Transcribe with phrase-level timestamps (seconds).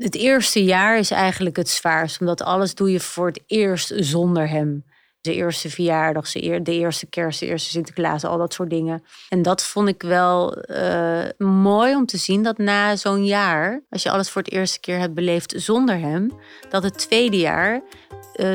[0.00, 4.48] Het eerste jaar is eigenlijk het zwaarst, omdat alles doe je voor het eerst zonder
[4.48, 4.84] hem.
[5.20, 9.02] De eerste verjaardag, de eerste kerst, de eerste Sinterklaas, al dat soort dingen.
[9.28, 14.02] En dat vond ik wel uh, mooi om te zien dat na zo'n jaar, als
[14.02, 16.32] je alles voor het eerste keer hebt beleefd zonder hem,
[16.68, 17.82] dat het tweede jaar uh,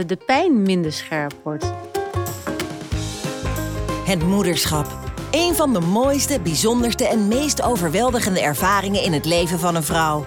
[0.05, 1.73] de pijn minder scherp wordt.
[4.05, 4.88] Het moederschap.
[5.32, 10.25] Een van de mooiste, bijzonderste en meest overweldigende ervaringen in het leven van een vrouw.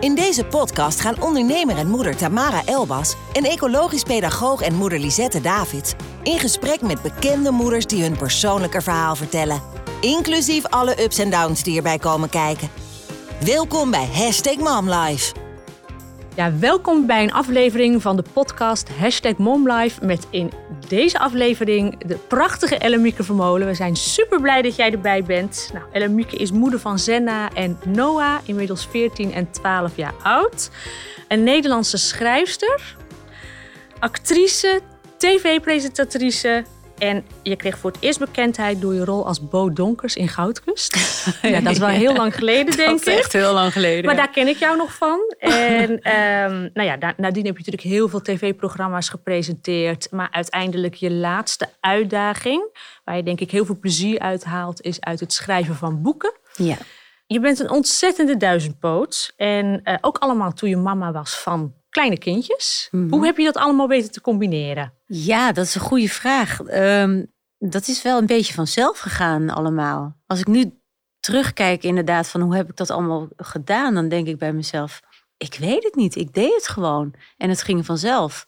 [0.00, 5.40] In deze podcast gaan ondernemer en moeder Tamara Elbas en ecologisch pedagoog en moeder Lisette
[5.40, 9.62] Davids in gesprek met bekende moeders die hun persoonlijke verhaal vertellen.
[10.00, 12.68] Inclusief alle ups en downs die erbij komen kijken.
[13.44, 15.45] Welkom bij Hashtag MomLife.
[16.36, 20.52] Ja, welkom bij een aflevering van de podcast Hashtag MomLife met in
[20.88, 23.66] deze aflevering de prachtige Ellemieke Vermolen.
[23.66, 25.70] We zijn super blij dat jij erbij bent.
[25.72, 30.70] Nou, Ellemieke is moeder van Zenna en Noah, inmiddels 14 en 12 jaar oud.
[31.28, 32.96] Een Nederlandse schrijfster,
[33.98, 34.80] actrice,
[35.16, 36.64] tv-presentatrice
[36.98, 40.96] en je kreeg voor het eerst bekendheid door je rol als Bo Donkers in Goudkust.
[41.42, 43.04] ja, dat is wel heel lang geleden, denk ik.
[43.04, 44.04] Dat is echt heel lang geleden.
[44.04, 45.34] Maar daar ken ik jou nog van.
[45.38, 50.10] En um, nou ja, nadien heb je natuurlijk heel veel tv-programma's gepresenteerd.
[50.10, 55.00] Maar uiteindelijk je laatste uitdaging, waar je denk ik heel veel plezier uit haalt, is
[55.00, 56.32] uit het schrijven van boeken.
[56.56, 56.76] Ja.
[57.26, 59.32] Je bent een ontzettende duizendpoot.
[59.36, 62.88] En uh, ook allemaal toen je mama was van kleine kindjes.
[62.90, 63.10] Mhm.
[63.10, 64.92] Hoe heb je dat allemaal weten te combineren?
[65.06, 66.60] Ja, dat is een goede vraag.
[66.62, 67.24] Ehm,
[67.58, 70.16] dat is wel een beetje vanzelf gegaan allemaal.
[70.26, 70.80] Als ik nu
[71.20, 75.00] terugkijk inderdaad van hoe heb ik dat allemaal gedaan, dan denk ik bij mezelf,
[75.36, 76.16] ik weet het niet.
[76.16, 77.14] Ik deed het gewoon.
[77.36, 78.46] En het ging vanzelf.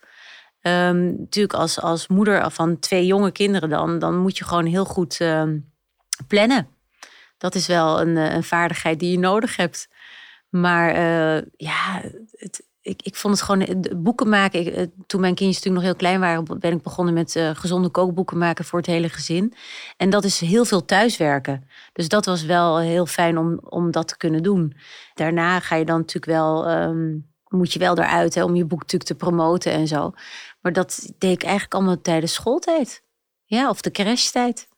[0.61, 4.85] Ehm, natuurlijk als, als moeder van twee jonge kinderen dan, dan moet je gewoon heel
[4.85, 5.59] goed ehm,
[6.27, 6.69] plannen.
[7.39, 9.89] Dat is wel een, een, vaardigheid die je nodig hebt.
[10.49, 14.75] Maar uh, ja, het, ik, ik vond het gewoon boeken maken.
[14.75, 17.89] Eh, toen mijn kindjes natuurlijk nog heel klein waren, ben ik begonnen met uh, gezonde
[17.89, 19.55] kookboeken maken voor het hele gezin.
[19.97, 21.69] En dat is heel veel thuiswerken.
[21.93, 24.77] Dus dat was wel heel fijn om, om dat te kunnen doen.
[25.15, 28.81] Daarna ga je dan natuurlijk wel, um, moet je wel eruit hè, om je boek
[28.81, 30.13] natuurlijk te promoten en zo.
[30.61, 33.03] Maar dat deed ik eigenlijk allemaal tijdens schooltijd.
[33.45, 34.69] Ja, of de crashtijd.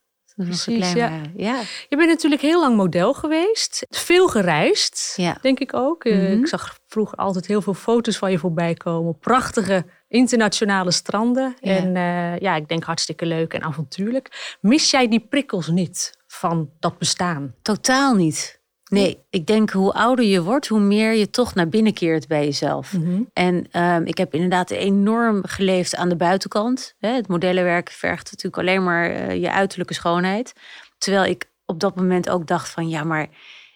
[0.44, 1.20] Precies, ja.
[1.36, 1.60] ja.
[1.88, 3.86] Je bent natuurlijk heel lang model geweest.
[3.88, 5.38] Veel gereisd, ja.
[5.40, 6.04] denk ik ook.
[6.04, 6.40] Mm -hmm.
[6.40, 9.18] Ik zag vroeger altijd heel veel foto's van je voorbij komen.
[9.18, 11.56] Prachtige internationale stranden.
[11.60, 11.76] Ja.
[11.76, 14.56] En uh, ja, ik denk hartstikke leuk en avontuurlijk.
[14.60, 17.54] Mis jij die prikkels niet van dat bestaan?
[17.62, 18.59] Totaal niet.
[18.90, 22.44] Nee, ik denk hoe ouder je wordt, hoe meer je toch naar binnen keert bij
[22.44, 22.92] jezelf.
[22.92, 23.30] Mm -hmm.
[23.32, 26.94] En um, ik heb inderdaad enorm geleefd aan de buitenkant.
[26.98, 30.52] Het modellenwerk vergt natuurlijk alleen maar uh, je uiterlijke schoonheid.
[30.98, 33.28] Terwijl ik op dat moment ook dacht van ja, maar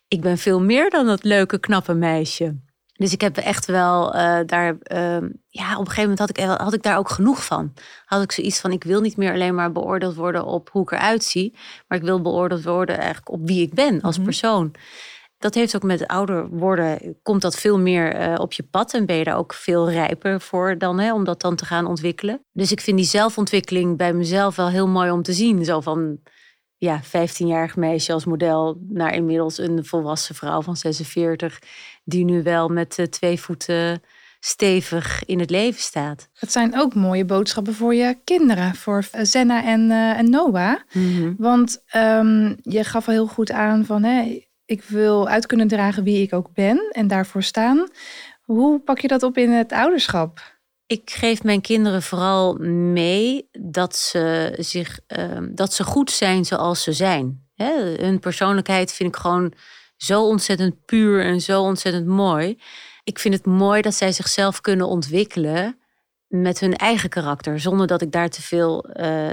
[0.09, 2.57] ik ben veel meer dan dat leuke, knappe meisje.
[2.97, 6.39] Dus ik heb echt wel uh, daar, uh, ja, op een gegeven moment had ik,
[6.39, 7.73] had ik daar ook genoeg van.
[8.05, 10.91] Had ik zoiets van, ik wil niet meer alleen maar beoordeeld worden op hoe ik
[10.93, 11.57] eruit zie.
[11.89, 14.25] Maar ik wil beoordeeld worden eigenlijk op wie ik ben als Mhm.
[14.25, 14.75] persoon.
[15.39, 18.95] Dat heeft ook met ouder worden, komt dat veel meer uh, op je pad.
[18.95, 21.87] En ben je daar ook veel rijper voor dan, hè, om dat dan te gaan
[21.87, 22.45] ontwikkelen.
[22.53, 25.65] Dus ik vind die zelfontwikkeling bij mezelf wel heel mooi om te zien.
[25.65, 26.19] Zo van,
[26.77, 31.59] ja, 15-jarig meisje als model naar inmiddels een volwassen vrouw van 46
[32.05, 34.03] die nu wel met twee voeten
[34.41, 36.29] stevig in het leven staat.
[36.33, 40.77] Het zijn ook mooie boodschappen voor je kinderen, voor Zenna en, uh, en Noah.
[40.93, 41.35] Mm -hmm.
[41.39, 44.05] Want um, je gaf al heel goed aan van
[44.65, 47.89] ik wil uit kunnen dragen wie ik ook ben en daarvoor staan.
[48.43, 50.53] Hoe pak je dat op in het ouderschap?
[50.87, 52.55] Ik geef mijn kinderen vooral
[52.93, 57.49] mee dat ze, zich, uh, dat ze goed zijn zoals ze zijn.
[57.55, 57.73] Hè?
[58.01, 59.53] Hun persoonlijkheid vind ik gewoon
[59.97, 62.59] zo ontzettend puur en zo ontzettend mooi.
[63.05, 65.79] Ik vind het mooi dat zij zichzelf kunnen ontwikkelen
[66.29, 69.29] met hun eigen karakter, zonder dat ik daar te veel uh,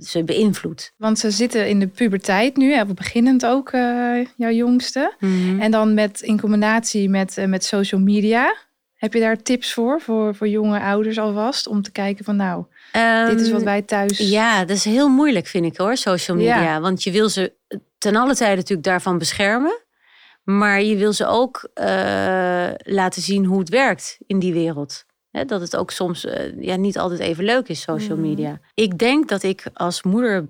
[0.00, 0.92] ze beïnvloed.
[0.96, 5.14] Want ze zitten in de puberteit nu, hè, beginnend ook uh, jouw jongste.
[5.18, 5.60] Mm -hmm.
[5.60, 8.56] En dan met, in combinatie met, uh, met social media.
[8.94, 11.66] Heb je daar tips voor, voor, voor jonge ouders alvast?
[11.66, 12.64] Om te kijken van nou,
[12.96, 14.18] um, dit is wat wij thuis...
[14.18, 16.62] Ja, dat is heel moeilijk vind ik hoor, social media.
[16.62, 16.80] Ja.
[16.80, 17.52] Want je wil ze
[17.98, 19.82] ten alle tijde natuurlijk daarvan beschermen.
[20.58, 21.84] Maar je wil ze ook uh,
[22.76, 25.04] laten zien hoe het werkt in die wereld.
[25.30, 28.28] He, dat het ook soms uh, ja, niet altijd even leuk is, social Mhm.
[28.28, 28.50] media.
[28.50, 28.60] Mm.
[28.74, 30.48] Ik denk dat ik als moeder...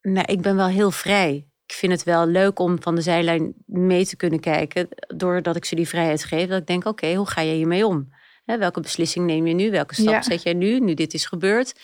[0.00, 1.46] Nou, ik ben wel heel vrij.
[1.66, 4.88] Ik vind het wel leuk om van de zijlijn mee te kunnen kijken.
[5.16, 6.48] Doordat ik ze die vrijheid geef.
[6.48, 8.08] Dat ik denk, oké, okay, hoe ga je hiermee om?
[8.44, 9.70] He, welke beslissing neem je nu?
[9.70, 10.22] Welke stap Ja.
[10.22, 11.74] zet jij nu, nu dit is gebeurd?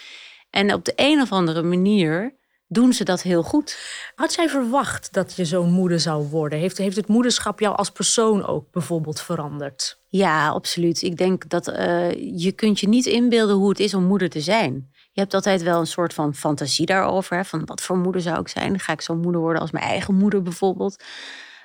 [0.51, 2.35] En op de een of andere manier
[2.73, 3.79] doen ze dat heel goed.
[4.15, 6.59] Had jij verwacht dat je zo'n moeder zou worden?
[6.59, 10.01] Heeft, heeft het moederschap jou als persoon ook bijvoorbeeld veranderd?
[10.09, 11.03] Ja, absoluut.
[11.03, 14.41] Ik denk dat uh, je kunt je niet inbeelden hoe het is om moeder te
[14.41, 14.89] zijn.
[15.13, 17.37] Je hebt altijd wel een soort van fantasie daarover.
[17.37, 17.45] Hè?
[17.45, 18.79] Van wat voor moeder zou ik zijn?
[18.79, 20.93] Ga ik zo'n moeder worden als mijn eigen moeder bijvoorbeeld?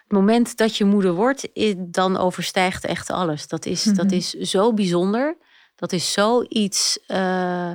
[0.04, 3.48] Het moment dat je moeder wordt, dan overstijgt echt alles.
[3.48, 5.38] Dat is, dat is zo bijzonder.
[5.76, 7.00] Dat is zoiets...
[7.08, 7.72] Uh,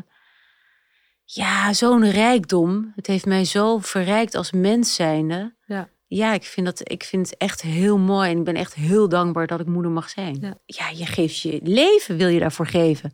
[1.33, 2.93] ja, zo'n rijkdom.
[2.97, 5.55] Het heeft mij zo verrijkt als mens zijnde.
[5.67, 5.89] Ja.
[6.07, 8.31] Ja, ik vind, dat, ik vind het echt heel mooi.
[8.31, 10.39] En ik ben echt heel dankbaar dat ik moeder mag zijn.
[10.41, 13.13] Ja, ja je geeft je leven, wil je daarvoor geven.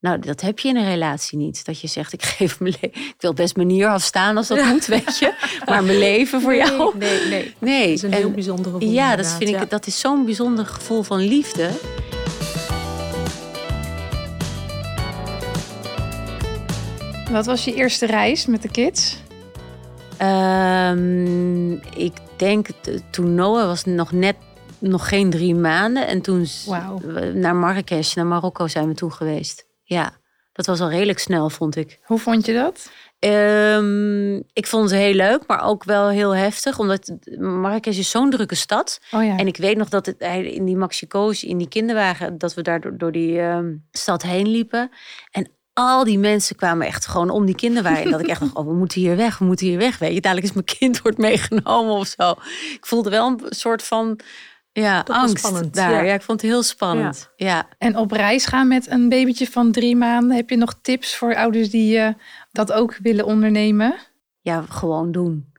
[0.00, 1.64] Nou, dat heb je in een relatie niet.
[1.64, 3.00] Dat je zegt, ik geef mijn leven.
[3.00, 5.34] Ik wil best manier afstaan als dat moet, weet je.
[5.66, 6.98] Maar mijn leven voor jou.
[6.98, 7.54] Nee, nee.
[7.58, 7.86] nee.
[7.86, 8.90] Dat is een heel bijzonder gevoel.
[8.90, 11.70] Ja, dat, vind ik, dat is zo'n bijzonder gevoel van liefde.
[17.30, 19.22] Wat was je eerste reis met de kids?
[20.22, 22.66] Um, ik denk,
[23.10, 24.36] toen Noah was nog net
[24.78, 26.06] nog geen drie maanden.
[26.06, 27.04] En toen wow.
[27.34, 29.66] naar Marrakesh, naar Marokko zijn we toe geweest.
[29.82, 30.12] Ja,
[30.52, 31.98] dat was al redelijk snel, vond ik.
[32.04, 32.90] Hoe vond je dat?
[33.18, 36.78] Um, ik vond het heel leuk, maar ook wel heel heftig.
[36.78, 39.00] Omdat Marrakesh is zo'n drukke stad.
[39.10, 39.36] Oh ja.
[39.36, 42.38] En ik weet nog dat het, in die Maxico's, in die kinderwagen...
[42.38, 44.90] dat we daar door, door die um, stad heen liepen.
[45.30, 45.50] En
[45.88, 48.10] al die mensen kwamen echt gewoon om die kinderwagen.
[48.10, 49.98] dat ik echt dacht, oh, we moeten hier weg, we moeten hier weg.
[49.98, 52.30] Weet je, dadelijk is mijn kind wordt meegenomen of zo.
[52.72, 54.20] Ik voelde wel een soort van
[54.72, 56.04] ja, angst spannend, daar.
[56.04, 56.14] Ja.
[56.14, 57.30] ik vond het heel spannend.
[57.36, 57.68] Ja.
[57.78, 60.36] En op reis gaan met een babytje van drie maanden.
[60.36, 62.08] Heb je nog tips voor ouders die uh,
[62.52, 63.94] dat ook willen ondernemen?
[64.40, 65.49] Ja, gewoon doen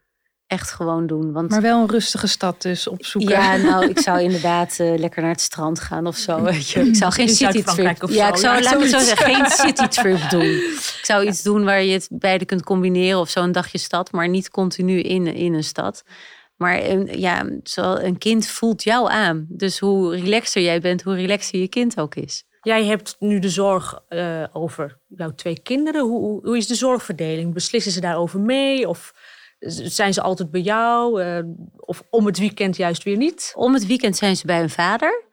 [0.51, 1.31] echt gewoon doen.
[1.31, 3.31] Want, maar wel een rustige stad dus opzoeken.
[3.31, 6.41] Ja, nou, ik zou inderdaad uh, lekker naar het strand gaan of zo.
[6.41, 6.79] Weet je.
[6.79, 8.09] Ik zou geen citytrip...
[8.09, 10.41] Ja, ik zou, ja, laat ik zo zeggen, geen citytrip doen.
[10.41, 14.11] Ik zou iets doen waar je het beide kunt combineren of zo een dagje stad,
[14.11, 16.03] maar niet continu in, in een stad.
[16.55, 19.45] Maar een, ja, zo een kind voelt jou aan.
[19.49, 22.43] Dus hoe relaxer jij bent, hoe relaxer je kind ook is.
[22.61, 26.01] Jij hebt nu de zorg uh, over jouw twee kinderen.
[26.01, 27.53] Hoe, hoe, hoe, is de zorgverdeling?
[27.53, 28.87] Beslissen ze daarover mee?
[28.87, 29.13] Of
[29.69, 31.23] zijn ze altijd bij jou?
[31.23, 31.39] Uh,
[31.75, 33.53] of om het weekend juist weer niet?
[33.55, 35.23] Om het weekend zijn ze bij hun vader.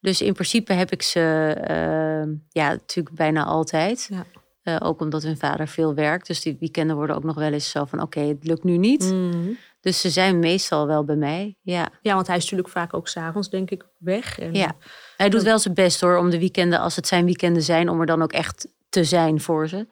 [0.00, 4.08] Dus in principe heb ik ze uh, ja, natuurlijk bijna altijd.
[4.10, 4.24] Ja.
[4.64, 6.26] Uh, ook omdat hun vader veel werkt.
[6.26, 8.02] Dus die weekenden worden ook nog wel eens zo van...
[8.02, 9.02] oké, okay, het lukt nu niet.
[9.02, 9.58] Mm.
[9.80, 11.88] Dus ze zijn meestal wel bij mij, ja.
[12.02, 14.38] Ja, want hij is natuurlijk vaak ook s'avonds, denk ik, weg.
[14.38, 14.54] En...
[14.54, 14.76] Ja,
[15.16, 17.88] hij doet wel zijn best hoor, om de weekenden, als het zijn weekenden zijn...
[17.88, 19.86] om er dan ook echt te zijn voor ze.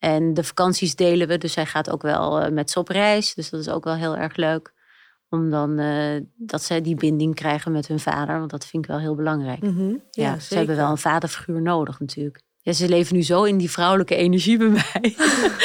[0.00, 3.34] En de vakanties delen we, dus hij gaat ook wel uh, met ze op reis.
[3.34, 4.72] Dus dat is ook wel heel erg leuk.
[5.28, 8.38] Om dan uh, dat zij die binding krijgen met hun vader.
[8.38, 9.62] Want dat vind ik wel heel belangrijk.
[9.62, 10.02] Mm -hmm.
[10.10, 12.42] ja, ja ze hebben wel een vaderfiguur nodig natuurlijk.
[12.62, 15.16] Ja, ze leven nu zo in die vrouwelijke energie bij mij.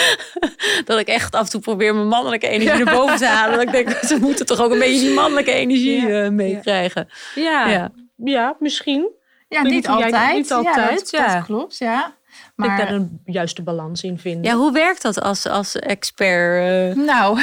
[0.85, 3.57] dat ik echt af en toe probeer mijn mannelijke energie naar boven te halen.
[3.57, 6.23] Dat ik denk, ze moeten toch ook een beetje die mannelijke energie ja.
[6.23, 7.07] uh, meekrijgen.
[7.35, 7.67] Ja.
[7.67, 7.91] Ja.
[8.15, 9.11] ja, misschien.
[9.47, 10.35] Ja, niet altijd.
[10.35, 11.09] niet altijd.
[11.11, 12.15] Ja, dat, dat klopt, ja.
[12.55, 12.79] Maar...
[12.79, 14.43] Ik daar een juiste balans in vinden.
[14.43, 16.97] Ja, hoe werkt dat als, als expert?
[16.97, 17.05] Uh...
[17.05, 17.39] Nou,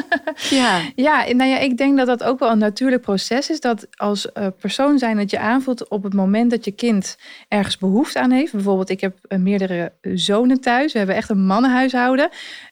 [0.50, 0.80] ja.
[0.94, 3.60] ja, nou ja, ik denk dat dat ook wel een natuurlijk proces is.
[3.60, 7.16] Dat als uh, persoon zijn dat je aanvoelt op het moment dat je kind
[7.48, 8.52] ergens behoefte aan heeft.
[8.52, 10.92] Bijvoorbeeld, ik heb uh, meerdere zonen thuis.
[10.92, 12.28] We hebben echt een mannenhuishouden.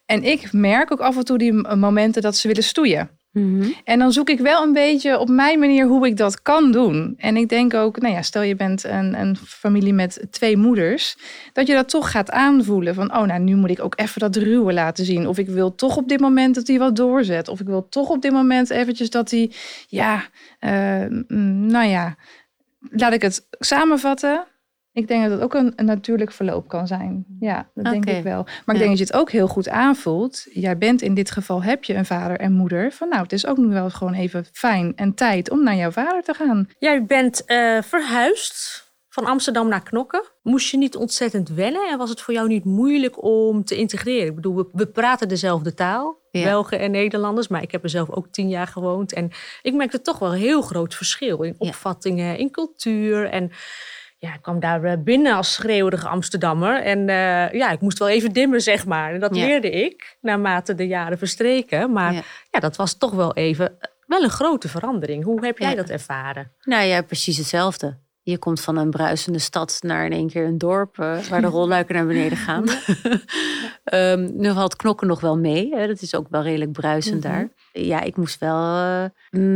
[0.06, 3.19] En ik merk ook af en toe die momenten dat ze willen stoeien.
[3.32, 3.70] Mhm.
[3.84, 7.14] En dan zoek ik wel een beetje op mijn manier hoe ik dat kan doen.
[7.16, 11.16] En ik denk ook, nou ja, stel je bent een, een familie met twee moeders,
[11.52, 14.36] dat je dat toch gaat aanvoelen van, oh nou, nu moet ik ook even dat
[14.36, 15.26] ruwe laten zien.
[15.26, 17.48] Of ik wil toch op dit moment dat hij wat doorzet.
[17.48, 19.52] Of ik wil toch op dit moment eventjes dat hij,
[19.88, 20.24] ja,
[20.60, 21.04] uh,
[21.68, 22.16] nou ja,
[22.90, 24.44] laat ik het samenvatten.
[25.00, 27.24] Ik denk dat het ook een, een natuurlijk verloop kan zijn.
[27.40, 28.44] Ja, dat denk ik wel.
[28.44, 30.46] Maar ik denk dat je het ook heel goed aanvoelt.
[30.52, 32.92] Jij bent in dit geval, heb je een vader en moeder.
[32.92, 35.90] Van nou, het is ook nu wel gewoon even fijn en tijd om naar jouw
[35.90, 36.68] vader te gaan.
[36.78, 40.22] Jij bent uh, verhuisd van Amsterdam naar Knokken.
[40.42, 44.26] Moest je niet ontzettend wennen en was het voor jou niet moeilijk om te integreren?
[44.26, 46.44] Ik bedoel, we, we praten dezelfde taal, ja.
[46.44, 49.12] Belgen en Nederlanders, maar ik heb er zelf ook tien jaar gewoond.
[49.12, 49.30] En
[49.62, 53.50] ik merkte toch wel een heel groot verschil in opvattingen, in cultuur en
[54.20, 56.82] ja, ik kwam daar eh, binnen als schreeuwige Amsterdammer.
[56.82, 59.14] En uh, ja, ik moest wel even dimmen, zeg maar.
[59.14, 61.92] En dat leerde ik naarmate de jaren verstreken.
[61.92, 62.12] Maar
[62.50, 62.60] ja.
[62.60, 65.24] dat was toch wel even eh, wel een grote verandering.
[65.24, 66.52] Hoe heb jij dat ervaren?
[66.62, 67.98] Nou ja, precies hetzelfde.
[68.22, 70.96] Je komt van een bruisende stad naar in één keer een dorp
[71.28, 72.64] waar de rolluiken naar beneden gaan.
[73.92, 75.74] um, nu valt knokken nog wel mee.
[75.74, 75.86] Hè.
[75.86, 77.32] Dat is ook wel redelijk bruisend mhm.
[77.32, 77.48] daar.
[77.72, 79.08] Ja, ik moest wel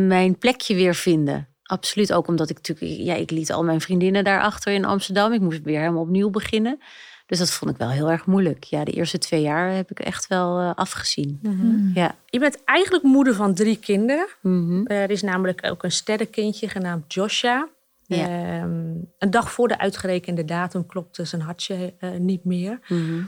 [0.06, 1.53] mijn plekje weer vinden.
[1.64, 5.32] Absoluut, ook omdat ik natuurlijk, ja, ik liet al mijn vriendinnen daarachter in Amsterdam.
[5.32, 6.78] Ik moest weer helemaal opnieuw beginnen.
[7.26, 8.64] Dus dat vond ik wel heel erg moeilijk.
[8.64, 11.38] Ja, de eerste twee jaar heb ik echt wel uh, afgezien.
[11.42, 11.90] Mhm.
[11.94, 12.14] ja.
[12.26, 14.26] Je bent eigenlijk moeder van drie kinderen.
[14.40, 14.86] Mhm.
[14.86, 17.68] Er is namelijk ook een sterrenkindje genaamd Joshua.
[18.06, 18.28] Ja.
[18.28, 22.80] Ehm, een dag voor de uitgerekende datum klopte zijn hartje uh, niet meer.
[22.88, 23.22] Mhm.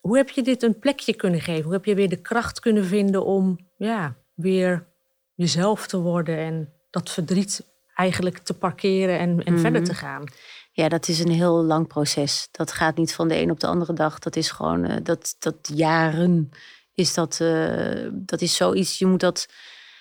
[0.00, 1.64] Hoe heb je dit een plekje kunnen geven?
[1.64, 4.86] Hoe heb je weer de kracht kunnen vinden om ja, weer
[5.34, 10.24] jezelf te worden en dat verdriet eigenlijk te parkeren en, en verder te gaan?
[10.72, 12.48] Ja, dat is een heel lang proces.
[12.50, 14.18] Dat gaat niet van de een op de andere dag.
[14.18, 16.50] Dat is gewoon, uh, dat, dat jaren
[16.94, 18.98] is dat, uh, dat is zoiets.
[18.98, 19.48] Je moet dat.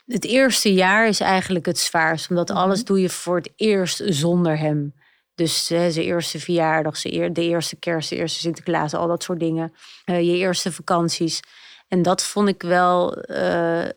[0.06, 2.58] Het eerste jaar is eigenlijk het zwaarst, omdat mhm.
[2.58, 4.94] alles doe je voor het eerst zonder hem.
[5.36, 9.40] Dus uh, zijn eerste verjaardag, zijn de eerste kerst, de eerste Sinterklaas, al dat soort
[9.40, 9.74] dingen.
[10.06, 11.40] je eerste vakanties.
[11.88, 13.24] En dat vond ik wel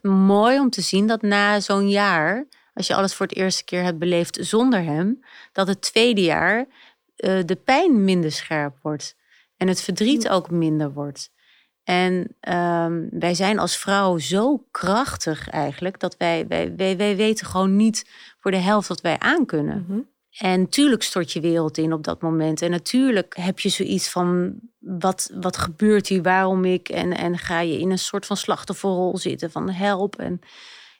[0.01, 3.83] mooi om te zien dat na zo'n jaar als je alles voor het eerste keer
[3.83, 5.19] hebt beleefd zonder hem,
[5.51, 9.15] dat het tweede jaar uh, de pijn minder scherp wordt
[9.57, 11.31] en het verdriet ook minder wordt.
[11.83, 12.13] En
[12.49, 17.75] um, wij zijn als vrouw zo krachtig eigenlijk dat wij, wij, wij, wij weten gewoon
[17.75, 19.85] niet voor de helft wat wij aankunnen.
[19.87, 22.61] Mm En natuurlijk stort je wereld in op dat moment.
[22.61, 26.89] En natuurlijk heb je zoiets van: wat, wat gebeurt hier, waarom ik?
[26.89, 30.15] En, en ga je in een soort van slachtofferrol zitten van help.
[30.15, 30.39] En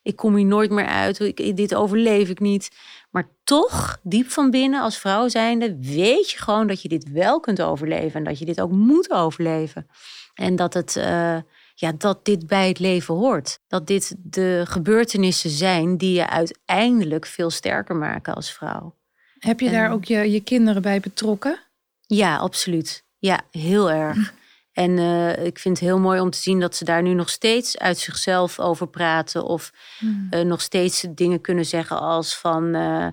[0.04, 2.70] ik kom hier nooit meer uit, ik, dit overleef ik niet.
[3.12, 7.40] Maar toch, diep van binnen als vrouw zijnde, weet je gewoon dat je dit wel
[7.40, 9.88] kunt overleven en dat je dit ook moet overleven.
[10.34, 11.38] En dat, het, uh,
[11.76, 13.60] ja, dat dit bij het leven hoort.
[13.68, 18.96] Dat dit de gebeurtenissen zijn die je uiteindelijk veel sterker maken als vrouw.
[19.40, 21.60] Heb je daar ook je, je kinderen bij betrokken?
[22.06, 23.06] Ja, absoluut.
[23.18, 24.34] Ja, heel erg.
[24.74, 27.30] En uh, ik vind het heel mooi om te zien dat ze daar nu nog
[27.30, 29.46] steeds uit zichzelf over praten.
[29.46, 30.28] Of mm.
[30.32, 32.76] uh, nog steeds dingen kunnen zeggen als van...
[32.76, 33.08] Uh,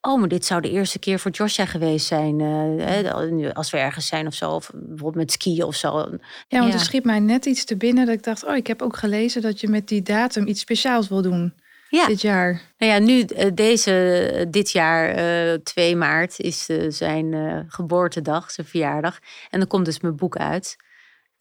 [0.00, 2.40] oh, maar dit zou de eerste keer voor Joshua geweest zijn.
[2.80, 3.12] Hè,
[3.52, 4.50] als we ergens zijn of zo.
[4.50, 6.18] Of bijvoorbeeld met skiën of zo.
[6.48, 8.44] Ja, want er schiet mij net iets te binnen dat ik dacht...
[8.44, 11.54] oh, ik heb ook gelezen dat je met die datum iets speciaals wil doen.
[11.88, 12.06] Ja.
[12.06, 12.60] Dit jaar.
[12.78, 15.18] Nou ja, nu deze, dit jaar,
[15.52, 17.34] uh, 2 maart, is zijn
[17.68, 19.18] geboortedag, zijn verjaardag.
[19.50, 20.76] En dan komt dus mijn boek uit.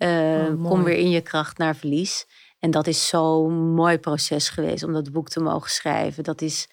[0.03, 2.25] Uh, kom weer in je kracht naar verlies.
[2.60, 6.24] En dat is zo'n mooi proces geweest om dat boek te mogen schrijven.
[6.24, 6.67] Dat is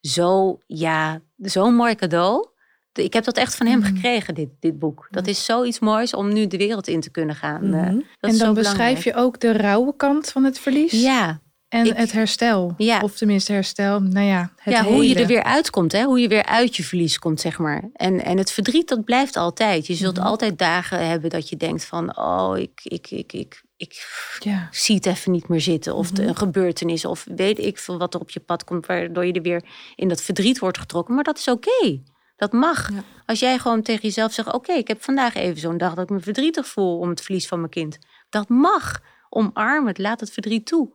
[0.00, 2.48] zo, ja, zo'n mooi cadeau.
[2.92, 3.84] Ik heb dat echt van hem mm.
[3.84, 5.08] gekregen, dit, dit boek.
[5.10, 7.66] Dat is zoiets moois om nu de wereld in te kunnen gaan.
[7.66, 11.02] Mm en dan beschrijf je ook de rauwe kant van het verlies?
[11.02, 12.74] Ja, en het herstel.
[12.76, 13.00] Ja.
[13.00, 14.00] Of tenminste herstel.
[14.00, 15.92] Nou ja, het ja hoe je er weer uitkomt.
[15.92, 16.04] Hè?
[16.04, 17.90] Hoe je weer uit je verlies komt, zeg maar.
[17.92, 19.86] En, en het verdriet, dat blijft altijd.
[19.86, 20.26] Je zult mhm.
[20.26, 22.16] altijd dagen hebben dat je denkt van...
[22.18, 24.06] oh, ik, ik, ik, ik, ik
[24.38, 24.68] ja.
[24.70, 25.94] zie het even niet meer zitten.
[25.94, 27.04] Of mm een gebeurtenis.
[27.04, 28.86] Of weet ik veel wat er op je pad komt...
[28.86, 29.64] waardoor je er weer
[29.96, 31.14] in dat verdriet wordt getrokken.
[31.14, 32.00] Maar dat is oké.
[32.36, 32.90] Dat mag.
[33.26, 34.52] Als jij gewoon tegen jezelf zegt...
[34.52, 36.98] oké, ik heb vandaag even zo'n dag dat ik me verdrietig voel...
[36.98, 37.98] om het verlies van mijn kind.
[38.30, 39.00] Dat mag.
[39.28, 39.98] Omarm het.
[39.98, 40.92] Laat het verdriet toe.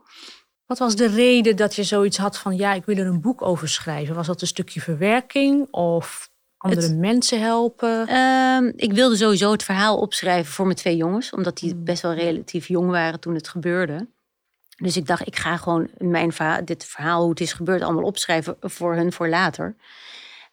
[0.65, 3.41] Wat was de reden dat je zoiets had van ja, ik wil er een boek
[3.41, 4.15] over schrijven?
[4.15, 8.09] Was dat een stukje verwerking of andere mensen helpen?
[8.09, 11.83] Uh, ik wilde sowieso het verhaal opschrijven voor mijn twee jongens, omdat die hmm.
[11.83, 14.07] best wel relatief jong waren toen het gebeurde.
[14.75, 18.03] Dus ik dacht, ik ga gewoon mijn verhaal, dit verhaal, hoe het is gebeurd, allemaal
[18.03, 19.75] opschrijven voor hun voor later.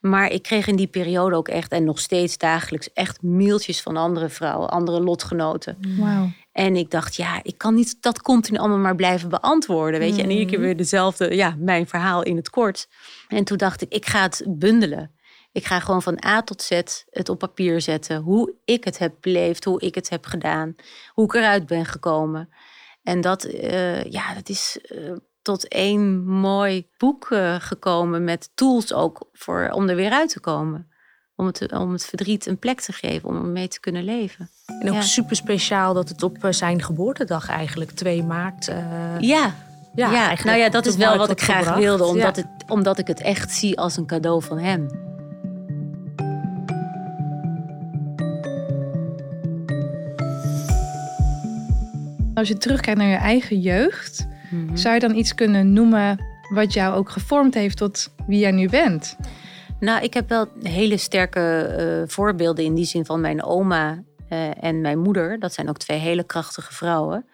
[0.00, 3.96] Maar ik kreeg in die periode ook echt, en nog steeds dagelijks, echt mailtjes van
[3.96, 5.78] andere vrouwen, andere lotgenoten.
[5.96, 6.30] Wow.
[6.52, 10.00] En ik dacht, ja, ik kan niet dat continu allemaal maar blijven beantwoorden.
[10.00, 10.64] Weet je, en iedere keer mm.
[10.64, 12.88] weer dezelfde, ja, mijn verhaal in het kort.
[13.28, 15.14] En toen dacht ik, ik ga het bundelen.
[15.52, 16.70] Ik ga gewoon van A tot Z
[17.10, 18.20] het op papier zetten.
[18.20, 20.74] Hoe ik het heb beleefd, hoe ik het heb gedaan,
[21.08, 22.48] hoe ik eruit ben gekomen.
[23.02, 28.92] En dat, uh, ja, dat is uh, tot één mooi boek uh, gekomen met tools
[28.92, 30.91] ook voor, om er weer uit te komen
[31.42, 34.50] om het, om het verdriet een plek te geven, om ermee te kunnen leven.
[34.80, 38.68] En ook super speciaal dat het op eh, zijn geboortedag eigenlijk, 2 maart.
[38.68, 38.76] Uh,
[39.20, 39.54] ja.
[39.94, 40.34] Ja, ja.
[40.44, 43.50] nou ja, dat is wel wat ik graag wilde, omdat, het, omdat ik het echt
[43.50, 44.86] zie als een cadeau van hem.
[52.34, 54.76] Als je terugkijkt naar je eigen jeugd, mhm.
[54.76, 58.68] zou je dan iets kunnen noemen wat jou ook gevormd heeft tot wie jij nu
[58.68, 59.16] bent?
[59.82, 64.64] Nou, ik heb wel hele sterke uh, voorbeelden in die zin van mijn oma uh,
[64.64, 65.38] en mijn moeder.
[65.38, 67.28] Dat zijn ook twee hele krachtige vrouwen.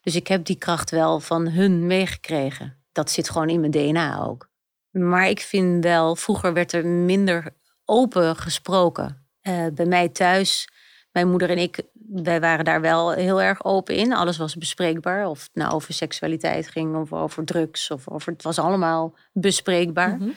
[0.00, 2.82] Dus ik heb die kracht wel van hun meegekregen.
[2.92, 4.50] Dat zit gewoon in mijn DNA ook.
[4.90, 9.26] Maar ik vind wel, vroeger werd er minder open gesproken.
[9.42, 10.68] Uh, bij mij thuis,
[11.12, 14.12] mijn moeder en ik, wij waren daar wel heel erg open in.
[14.12, 15.26] Alles was bespreekbaar.
[15.26, 20.16] Of het nou over seksualiteit ging, of over drugs, of over, het was allemaal bespreekbaar.
[20.16, 20.34] Mm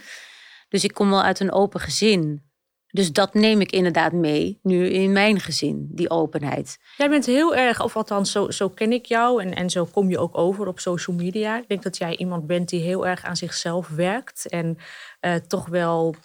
[0.71, 2.49] dus ik kom wel uit een open gezin.
[2.87, 6.79] Dus dat neem ik inderdaad mee nu in mijn gezin, die openheid.
[6.97, 10.09] Jij bent heel erg, of althans zo, zo ken ik jou en, en zo kom
[10.09, 11.57] je ook over op social media.
[11.57, 14.77] Ik denk dat jij iemand bent die heel erg aan zichzelf werkt en
[15.21, 16.15] uh, toch wel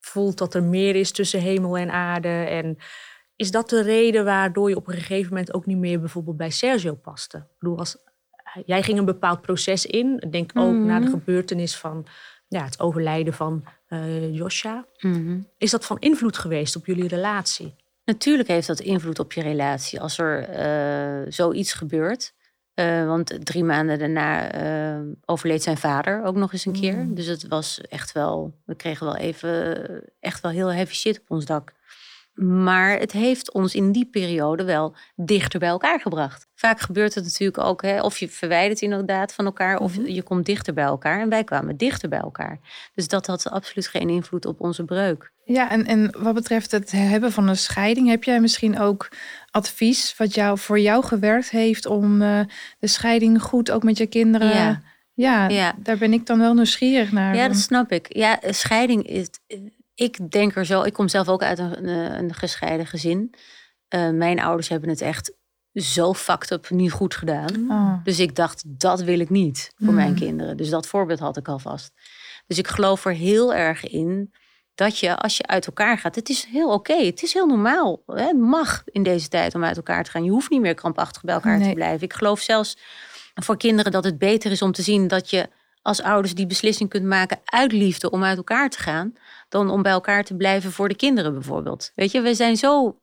[0.00, 2.28] voelt dat er meer is tussen hemel en aarde.
[2.28, 2.76] En
[3.36, 6.50] is dat de reden waardoor je op een gegeven moment ook niet meer bijvoorbeeld bij
[6.50, 7.36] Sergio paste?
[7.36, 7.96] Ik bedoel, als,
[8.66, 12.06] jij ging een bepaald proces in, denk ook mm na de gebeurtenis van
[12.48, 14.86] ja, het overlijden van uh, Josja.
[15.00, 15.40] Mhm.
[15.58, 17.74] Is dat van invloed geweest op jullie relatie?
[18.04, 20.48] Natuurlijk heeft dat invloed op je relatie als er
[21.24, 22.34] uh, zoiets gebeurt.
[22.74, 24.50] Uh, want drie maanden daarna
[25.24, 26.96] overleed zijn vader ook nog eens een keer.
[26.96, 27.14] Mhm.
[27.14, 31.30] Dus het was echt wel, we kregen wel even echt wel heel heavy shit op
[31.30, 31.72] ons dak.
[32.42, 36.46] Maar het heeft ons in die periode wel dichter bij elkaar gebracht.
[36.54, 40.06] Vaak gebeurt het natuurlijk ook, hè, of je verwijdert inderdaad van elkaar, of mhm.
[40.06, 41.20] je komt dichter bij elkaar.
[41.20, 42.58] En wij kwamen dichter bij elkaar.
[42.94, 45.32] Dus dat had absoluut geen invloed op onze breuk.
[45.44, 49.08] Ja, en, en wat betreft het hebben van een scheiding, heb jij misschien ook
[49.50, 52.40] advies wat jou, voor jou gewerkt heeft om uh,
[52.78, 54.48] de scheiding goed ook met je kinderen.
[54.48, 54.82] Ja.
[55.14, 57.36] Ja, ja, daar ben ik dan wel nieuwsgierig naar.
[57.36, 58.16] Ja, dat snap ik.
[58.16, 59.28] Ja, scheiding is
[60.00, 63.34] ik denk er zo, ik kom zelf ook uit een, een gescheiden gezin.
[63.94, 65.32] Uh, mijn ouders hebben het echt
[65.74, 67.70] zo fucked up niet goed gedaan.
[67.70, 68.04] Oh.
[68.04, 70.16] Dus ik dacht, dat wil ik niet voor mijn mm.
[70.16, 70.56] kinderen.
[70.56, 71.92] Dus dat voorbeeld had ik alvast.
[72.46, 74.34] Dus ik geloof er heel erg in
[74.74, 77.04] dat je, als je uit elkaar gaat, het is heel oké.
[77.04, 78.02] Het is heel normaal.
[78.06, 80.24] Het mag in deze tijd om uit elkaar te gaan.
[80.24, 82.02] Je hoeft niet meer krampachtig bij elkaar te blijven.
[82.02, 82.76] Ik geloof zelfs
[83.34, 85.48] voor kinderen dat het beter is om te zien dat je
[85.82, 89.12] als ouders die beslissing kunt maken uit liefde om uit elkaar te gaan,
[89.48, 91.92] dan om bij elkaar te blijven voor de kinderen bijvoorbeeld.
[91.94, 93.00] Weet je, we zijn zo,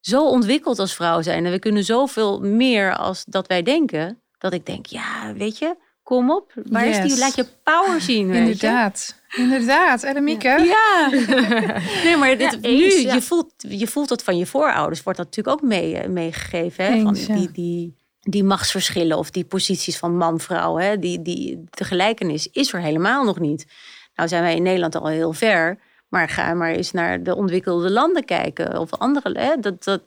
[0.00, 4.52] zo ontwikkeld als vrouw zijn en we kunnen zoveel meer als dat wij denken, dat
[4.52, 8.28] ik denk, ja, weet je, kom op, waar is die, laat je power zien.
[8.28, 9.22] Weet Inderdaad.
[9.28, 9.42] Je?
[9.42, 10.48] Inderdaad, Annemieke.
[10.48, 11.08] Ja.
[12.04, 12.70] nee, maar dit, nu,
[13.12, 16.84] je, voelt, je voelt dat van je voorouders, wordt dat natuurlijk ook mee, meegegeven.
[16.84, 17.00] Hè?
[17.02, 22.72] van die, die, die machtsverschillen of die posities van man-vrouw, die, die, de gelijkenis is
[22.72, 23.66] er helemaal nog niet.
[24.14, 27.90] Nou zijn wij in Nederland al heel ver, maar ga maar eens naar de ontwikkelde
[27.90, 29.40] landen kijken of andere.
[29.40, 30.02] Hè, dat, dat,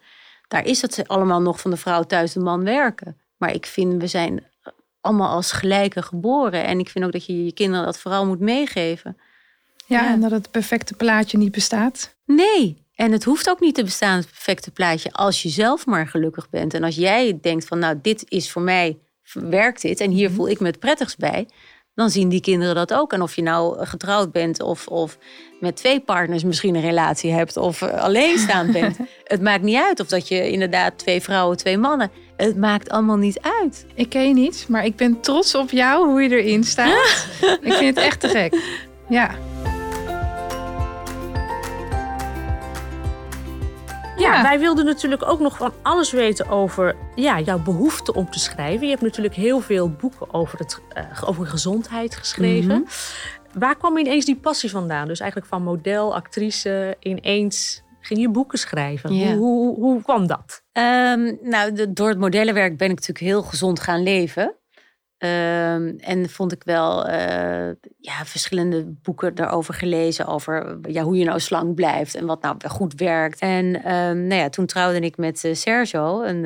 [0.48, 3.18] daar is het allemaal nog van de vrouw thuis de man werken.
[3.38, 4.44] Maar ik vind, we zijn
[5.02, 6.64] allemaal als gelijke geboren.
[6.64, 9.18] En ik vind ook dat je je kinderen dat vooral moet meegeven.
[9.86, 12.16] Ja, ja, en dat het perfecte plaatje niet bestaat.
[12.26, 16.08] Nee, en het hoeft ook niet te bestaan, het perfecte plaatje, als je zelf maar
[16.08, 16.74] gelukkig bent.
[16.74, 18.98] En als jij denkt van, nou, dit is voor mij,
[19.34, 20.36] werkt dit en hier mhm.
[20.36, 21.48] voel ik me het prettigst bij,
[21.96, 23.14] dan zien die kinderen dat ook.
[23.14, 25.18] En of je nou getrouwd bent of, of
[25.60, 28.98] met twee partners misschien een relatie hebt of alleenstaand bent.
[29.24, 32.12] het maakt niet uit of dat je inderdaad twee vrouwen, twee mannen.
[32.38, 33.86] Het maakt allemaal niet uit.
[33.94, 37.28] Ik ken je niet, maar ik ben trots op jou, hoe je erin staat.
[37.62, 38.56] ik vind het echt te gek.
[39.10, 39.36] Ja.
[44.34, 48.40] Ja, wij wilden natuurlijk ook nog van alles weten over ja, jouw behoefte om te
[48.40, 48.84] schrijven.
[48.84, 52.80] Je hebt natuurlijk heel veel boeken over, het, uh, over gezondheid geschreven.
[52.80, 53.60] Mhm.
[53.60, 55.08] Waar kwam ineens die passie vandaan?
[55.08, 59.10] Dus eigenlijk van model, actrice, ineens ging je boeken schrijven.
[59.10, 60.64] Hoe, hoe, hoe, kwam dat?
[60.74, 64.56] Um, nou, door het modellenwerk ben ik natuurlijk heel gezond gaan leven.
[65.18, 70.26] Ehm, en vond ik wel uh, ja, verschillende boeken daarover gelezen.
[70.26, 73.40] Over ja, hoe je nou slank blijft en wat nou goed werkt.
[73.40, 76.44] En um, nou ja, toen trouwde ik met uh, Sergio, een,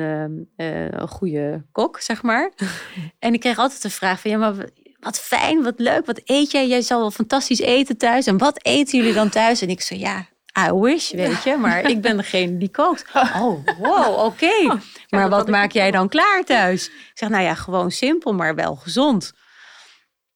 [0.56, 2.52] uh, een goede kok, zeg maar.
[3.18, 4.54] en ik kreeg altijd de vraag van ja, maar
[5.00, 6.68] wat fijn, wat leuk, wat eet jij?
[6.68, 8.26] Jij zal wel fantastisch eten thuis.
[8.26, 9.62] En wat eten jullie dan thuis?
[9.62, 10.26] En ik zei ja,
[10.58, 11.56] I wish, weet je.
[11.56, 13.04] Maar ik ben degene die kookt.
[13.40, 14.64] Oh, wow, oké.
[14.64, 16.86] Oh, maar wat maak jij dan klaar thuis?
[16.86, 19.32] Ik zeg, nou ja, gewoon simpel, maar wel gezond.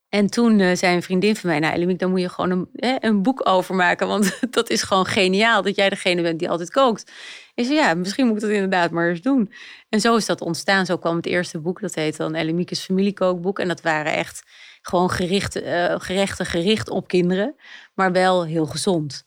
[0.09, 2.68] En toen uh, zei een vriendin van mij, nou Elimik, dan moet je gewoon een,
[2.72, 4.07] hè, een boek over maken.
[4.07, 7.12] Want dat is gewoon geniaal dat jij degene bent die altijd kookt.
[7.55, 9.53] Ik zei, ja, misschien moet ik dat inderdaad maar eens doen.
[9.88, 10.87] En zo is dat ontstaan.
[10.87, 11.81] Zo kwam het eerste boek.
[11.81, 13.59] Dat heet dan Elimike's familiekookboek.
[13.59, 14.42] En dat waren echt
[14.83, 17.57] gewoon gericht, uh, gerechten gericht op kinderen.
[17.94, 19.27] Maar wel heel gezond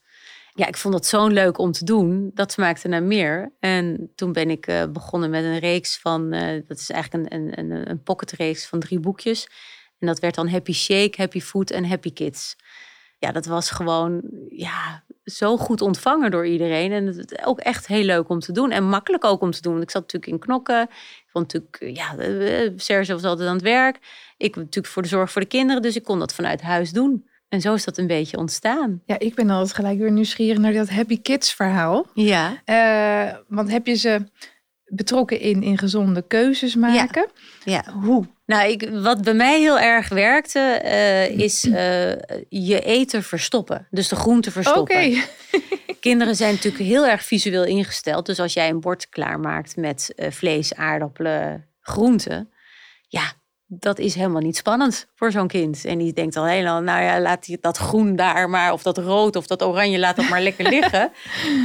[0.57, 2.31] ja, ik vond dat zo'n leuk om te doen.
[2.33, 3.51] Dat smaakte naar meer.
[3.59, 7.59] En toen ben ik uh, begonnen met een reeks van, uh, dat is eigenlijk een,
[7.59, 9.49] een, een pocketreeks van drie boekjes.
[9.99, 12.55] En dat werd dan Happy Shake, Happy Food en Happy Kids.
[13.19, 16.91] Ja, dat was gewoon ja, zo goed ontvangen door iedereen.
[16.91, 18.71] En het ook echt heel leuk om te doen.
[18.71, 19.71] En makkelijk ook om te doen.
[19.71, 20.81] Want ik zat natuurlijk in knokken.
[20.81, 22.15] Ik vond natuurlijk, ja,
[22.75, 23.99] Serge was altijd aan het werk.
[24.37, 25.81] Ik natuurlijk voor de zorg voor de kinderen.
[25.81, 27.25] Dus ik kon dat vanuit huis doen.
[27.49, 29.01] En zo is dat een beetje ontstaan.
[29.05, 32.05] Ja, ik ben altijd gelijk weer nieuwsgierig naar dat Happy Kids verhaal.
[32.13, 32.61] Ja.
[32.65, 34.25] Uh, want heb je ze
[34.85, 37.29] betrokken in, in gezonde keuzes maken?
[37.63, 37.83] Ja.
[38.01, 38.25] Hoe?
[38.45, 41.73] Nou, ik, wat bij mij heel erg werkte, uh, is uh,
[42.49, 43.87] je eten verstoppen.
[43.89, 45.05] Dus de groente verstoppen.
[45.05, 45.21] Oké.
[45.99, 48.25] kinderen zijn natuurlijk heel erg visueel ingesteld.
[48.25, 52.51] Dus als jij een bord klaarmaakt met vlees, aardappelen, groenten.
[53.07, 53.33] Ja,
[53.69, 55.85] dat is helemaal niet spannend voor zo'n kind.
[55.85, 58.97] En die denkt al helemaal, nou ja, laat die, dat groen daar maar, of dat
[58.97, 61.11] rood of dat oranje, laat dat maar lekker liggen.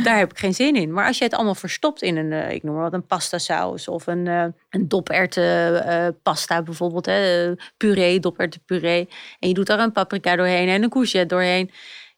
[0.04, 0.92] Daar heb ik geen zin in.
[0.92, 3.88] Maar als je het allemaal verstopt in een, ik noem maar wat, een pasta saus
[3.88, 4.26] of een,
[4.70, 9.08] een doperwten pasta bijvoorbeeld, hè, puree, doperwtenpuree.
[9.38, 11.70] En je doet daar een paprika doorheen en een courgette doorheen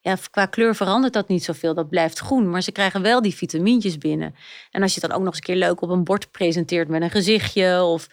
[0.05, 1.75] ja, qua kleur verandert dat niet zoveel.
[1.75, 2.51] Dat blijft groen.
[2.51, 4.35] Maar ze krijgen wel die vitamintjes binnen.
[4.70, 6.88] En als je het dan ook nog eens een keer leuk op een bord presenteert
[6.88, 7.83] met een gezichtje.
[7.83, 8.09] Of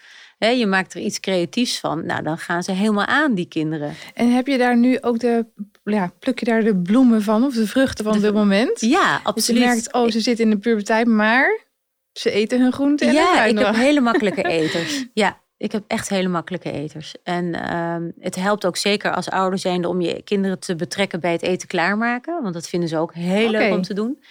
[0.49, 2.06] je maakt er iets creatiefs van.
[2.06, 3.93] Nou, dan gaan ze helemaal aan, die kinderen.
[4.13, 5.45] En heb je daar nu ook de.
[5.84, 8.82] Ja, pluk je daar de bloemen van of de vruchten van op dit moment?
[8.82, 9.36] Ja, absoluut.
[9.36, 11.65] Dus je merkt, oh, ze zitten in de puberteit, maar
[12.12, 13.13] ze eten hun groenten.
[13.13, 15.06] Ja, ik heb hele makkelijke eters.
[15.13, 17.15] Ja, ik heb echt hele makkelijke eters.
[17.23, 21.32] En ehm, het helpt ook zeker als ouder zijnde om je kinderen te betrekken bij
[21.32, 22.41] het eten klaarmaken.
[22.41, 24.23] Want dat vinden ze ook heel leuk om te doen.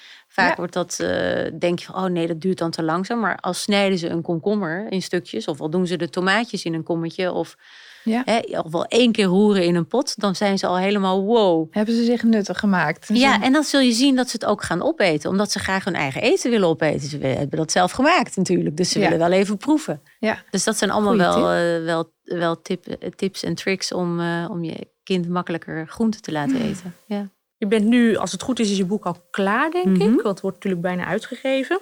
[0.47, 1.09] Vaak wordt dat, uh,
[1.59, 3.21] denk je van, oh nee, dat duurt dan te langzaam.
[3.21, 6.75] Maar als snijden ze een komkommer in stukjes, of al doen ze de tomaatjes in
[6.75, 7.57] een kommetje, of
[8.05, 8.23] ja.
[8.25, 11.67] Hè, of wel één keer roeren in een pot, dan zijn ze al helemaal wow.
[11.71, 13.09] Hebben ze zich nuttig gemaakt.
[13.13, 15.31] Ja, en dan zul je zien dat ze het ook gaan opeten.
[15.31, 17.09] Omdat ze graag hun eigen eten willen opeten.
[17.09, 18.77] Ze hebben dat zelf gemaakt natuurlijk.
[18.77, 20.03] Dus ze willen wel even proeven.
[20.19, 20.43] Ja.
[20.51, 24.47] Dus dat zijn allemaal wel, uh, wel, wel tip, eh, tips en tricks om, uh,
[24.51, 26.95] om je kind makkelijker groente te laten eten.
[27.07, 27.29] Ja.
[27.61, 29.97] Je bent nu, als het goed is, is je boek al klaar, denk ik.
[29.97, 30.15] Mhm.
[30.15, 31.81] Want het wordt natuurlijk bijna uitgegeven.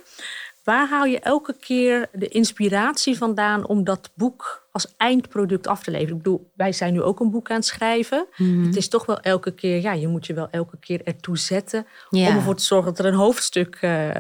[0.64, 5.90] Waar haal je elke keer de inspiratie vandaan om dat boek als eindproduct af te
[5.90, 6.16] leveren?
[6.16, 8.26] Ik bedoel, wij zijn nu ook een boek aan het schrijven.
[8.36, 8.64] Mhm.
[8.64, 11.86] Het is toch wel elke keer, ja, je moet je wel elke keer ertoe zetten
[12.10, 14.10] om ervoor te zorgen dat er een hoofdstuk, uh,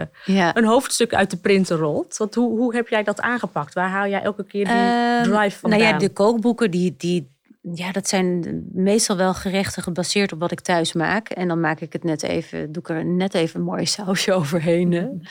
[0.54, 2.16] een hoofdstuk uit de printer rolt.
[2.16, 3.74] Want hoe, hoe heb jij dat aangepakt?
[3.74, 5.80] Waar haal jij elke keer die uh, drive vandaan?
[5.80, 7.36] Nou ja, de kookboeken die, die,
[7.74, 11.28] ja, dat zijn meestal wel gerechten gebaseerd op wat ik thuis maak.
[11.28, 14.32] En dan maak ik het net even, doe ik er net even een mooi sausje
[14.40, 15.22] overheen.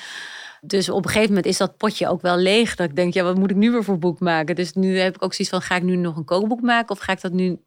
[0.62, 2.76] Dus op een gegeven moment is dat potje ook wel leeg.
[2.76, 4.56] Dat ik denk, ja, wat moet ik nu weer voor boek maken?
[4.56, 7.00] Dus nu heb ik ook zoiets van, ga ik nu nog een kookboek maken of
[7.00, 7.58] ga ik dat nu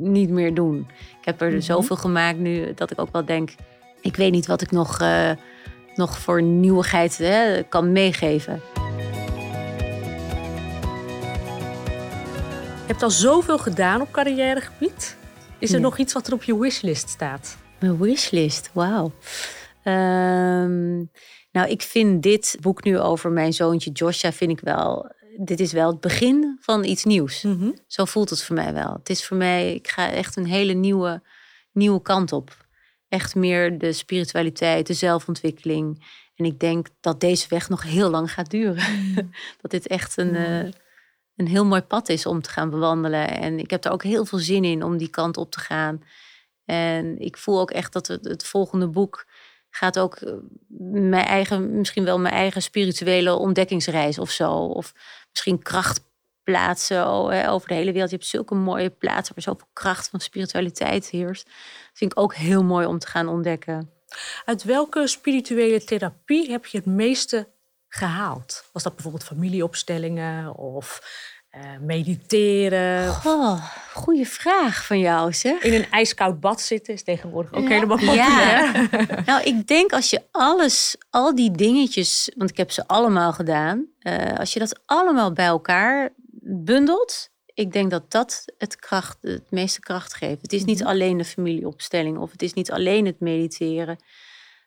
[0.00, 0.86] niet meer doen?
[1.20, 3.54] Ik heb er mm zoveel gemaakt nu dat ik ook wel denk,
[4.00, 5.30] ik weet niet wat ik nog, uh,
[5.94, 8.60] nog voor nieuwigheid hè, kan meegeven.
[12.84, 15.16] Je hebt al zoveel gedaan op carrièregebied.
[15.58, 17.56] Is er nog iets wat er op je wishlist staat?
[17.80, 19.12] Mijn wishlist, wauw.
[19.82, 20.96] Ehm,
[21.52, 25.12] nou, ik vind dit boek nu over mijn zoontje Joshua, vind ik wel.
[25.36, 27.42] Dit is wel het begin van iets nieuws.
[27.42, 27.70] Mhm.
[27.86, 28.92] Zo voelt het voor mij wel.
[28.92, 31.22] Het is voor mij, ik ga echt een hele nieuwe,
[31.72, 32.66] nieuwe kant op.
[33.08, 36.06] Echt meer de spiritualiteit, de zelfontwikkeling.
[36.34, 38.74] En ik denk dat deze weg nog heel lang gaat duren.
[38.74, 39.26] Mhm.
[39.60, 40.70] dat dit echt een, uh,
[41.36, 43.28] een heel mooi pad is om te gaan bewandelen.
[43.28, 46.02] En ik heb er ook heel veel zin in om die kant op te gaan.
[46.64, 49.26] En ik voel ook echt dat het, het volgende boek
[49.70, 50.32] gaat ook eh,
[50.90, 54.52] mijn eigen, misschien wel mijn eigen spirituele ontdekkingsreis of zo.
[54.52, 54.94] Of
[55.30, 57.06] misschien krachtplaatsen
[57.48, 58.10] over de hele wereld.
[58.10, 61.44] Je hebt zulke mooie plaatsen waar zoveel kracht van spiritualiteit heerst.
[61.44, 61.54] Dat
[61.92, 63.90] vind ik ook heel mooi om te gaan ontdekken.
[64.44, 67.48] Uit welke spirituele therapie heb je het meeste
[67.94, 68.64] gehaald?
[68.72, 71.02] Was dat bijvoorbeeld familieopstellingen of
[71.56, 73.08] uh, mediteren?
[73.08, 75.62] Oh, goede vraag van jou zeg.
[75.62, 78.18] In een ijskoud bad zitten is tegenwoordig ook helemaal populair.
[78.20, 78.88] Ja.
[79.26, 83.86] nou, ik denk als je alles, al die dingetjes, want ik heb ze allemaal gedaan.
[84.00, 89.50] Uh, als je dat allemaal bij elkaar bundelt, ik denk dat dat het, kracht, het
[89.50, 90.42] meeste kracht geeft.
[90.42, 90.88] Het is niet mhm.
[90.88, 93.98] alleen de familieopstelling of het is niet alleen het mediteren.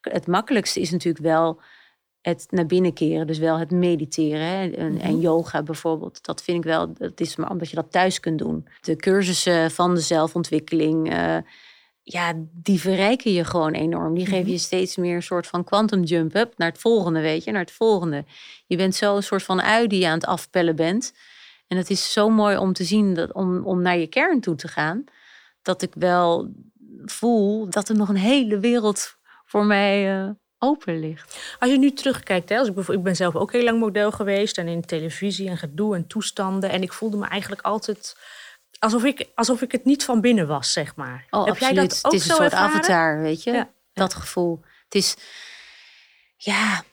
[0.02, 1.62] Het makkelijkste is natuurlijk wel
[2.28, 5.20] het naar binnen keren, dus wel het mediteren hè, en, mhm.
[5.20, 6.26] yoga bijvoorbeeld.
[6.26, 8.68] Dat vind ik wel, dat is maar omdat je dat thuis kunt doen.
[8.82, 11.38] De cursussen van de zelfontwikkeling, uh,
[12.04, 14.16] ja, die verrijken je gewoon enorm.
[14.16, 14.52] Die geven mhm.
[14.52, 17.62] je steeds meer een soort van quantum jump up naar het volgende, weet je, naar
[17.62, 18.26] het volgende.
[18.66, 21.14] Je bent zo een soort van ui die je aan het afpellen bent.
[21.68, 24.56] En het is zo mooi om te zien, dat, om, om naar je kern toe
[24.56, 25.04] te gaan,
[25.62, 26.54] dat ik wel
[27.06, 31.56] voel dat er nog een hele wereld voor mij uh, open ligt.
[31.60, 34.58] Als je nu terugkijkt, hè, als ik, ik ben zelf ook heel lang model geweest
[34.58, 36.70] en in televisie en gedoe en toestanden.
[36.70, 38.16] En ik voelde me eigenlijk altijd
[38.80, 41.26] alsof ik, alsof ik het niet van binnen was, zeg maar.
[41.30, 43.68] Oh, Heb jij dat ook Het is een soort avatar, weet je?
[43.94, 44.60] Dat gevoel.
[44.84, 45.16] Het is,
[46.38, 46.84] ja,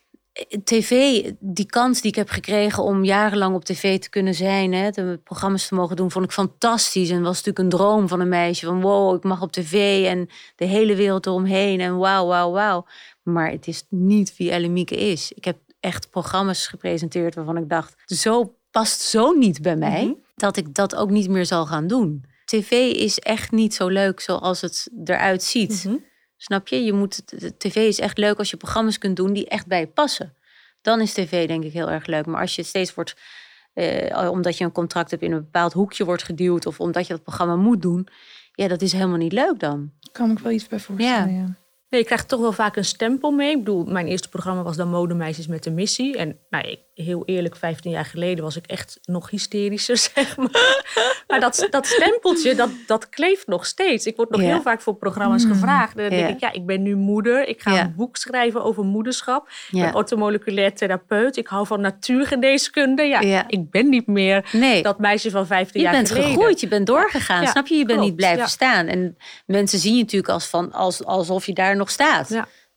[0.64, 4.90] tv, die kans die ik heb gekregen om jarenlang op tv te kunnen zijn, hè,
[4.90, 7.10] de programma's te mogen doen, vond ik fantastisch.
[7.10, 10.28] En was natuurlijk een droom van een meisje van wow, ik mag op tv en
[10.56, 12.86] de hele wereld eromheen en wauw, wauw, wauw.
[13.24, 15.32] Maar het is niet wie Ellemieke is.
[15.32, 20.14] Ik heb echt programma's gepresenteerd waarvan ik dacht, zo past zo niet bij mij, mhm.
[20.34, 22.24] dat ik dat ook niet meer zal gaan doen.
[22.44, 25.84] TV is echt niet zo leuk zoals het eruit ziet.
[25.84, 25.96] Mhm.
[26.36, 26.84] Snap je?
[26.84, 27.22] je moet,
[27.58, 30.34] tv is echt leuk als je programma's kunt doen die echt bij je passen.
[30.82, 32.26] Dan is tv denk ik heel erg leuk.
[32.26, 33.16] Maar als je steeds wordt,
[33.72, 37.12] eh, omdat je een contract hebt in een bepaald hoekje wordt geduwd of omdat je
[37.12, 38.08] dat programma moet doen,
[38.52, 39.92] ja, dat is helemaal niet leuk dan.
[40.12, 41.34] Kan ik wel iets bij voorstellen.
[41.34, 41.56] Ja.
[41.94, 43.50] Nee, je krijgt toch wel vaak een stempel mee.
[43.50, 46.16] Ik bedoel, mijn eerste programma was dan Modemeisjes met de Missie.
[46.16, 50.84] En nou, heel eerlijk, 15 jaar geleden was ik echt nog hysterischer, zeg maar.
[51.26, 54.06] maar dat, dat stempeltje, dat, dat kleeft nog steeds.
[54.06, 55.52] Ik word nog heel vaak voor programma's mm.
[55.52, 55.96] gevraagd.
[55.96, 57.48] dan denk ik, ja, ik ben nu moeder.
[57.48, 59.48] Ik ga een boek schrijven over moederschap.
[59.70, 61.36] Ik ben ortomoleculair therapeut.
[61.36, 63.02] Ik hou van natuurgeneeskunde.
[63.02, 64.44] Ja, ik ben niet meer
[64.82, 66.14] dat meisje van 15 jaar geleden.
[66.14, 67.46] Je bent gegroeid, je bent doorgegaan.
[67.46, 67.74] Snap je?
[67.74, 68.86] Je bent niet blijven staan.
[68.86, 72.28] En mensen zien je natuurlijk als van, als, alsof je daar nog staat.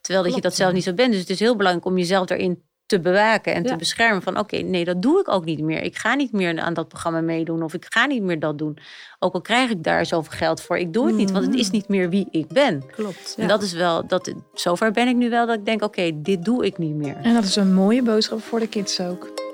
[0.02, 1.12] Terwijl dat je dat zelf niet zo bent.
[1.12, 4.22] Dus het is heel belangrijk om jezelf erin te bewaken en te beschermen.
[4.22, 5.82] Van oké, nee, dat doe ik ook niet meer.
[5.82, 8.78] Ik ga niet meer aan dat programma meedoen of ik ga niet meer dat doen.
[9.20, 10.78] Ook al krijg ik daar zoveel geld voor.
[10.78, 11.72] Ik doe het niet, want het is mm.
[11.72, 12.84] niet meer wie ik ben.
[12.92, 13.36] Klopt.
[13.38, 16.46] En dat is wel, dat, zover ben ik nu wel dat ik denk, oké, dit
[16.46, 17.16] doe ik niet meer.
[17.16, 19.47] En dat is een mooie boodschap voor de kids ook.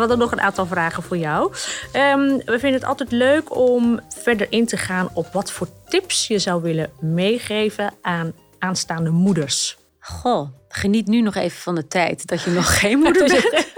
[0.00, 1.52] We hadden nog een aantal vragen voor jou.
[1.92, 6.26] Ehm, we vinden het altijd leuk om verder in te gaan op wat voor tips
[6.26, 9.78] je zou willen meegeven aan aanstaande moeders.
[9.98, 13.72] Goh, geniet nu nog even van de tijd dat je nog geen moeder bent.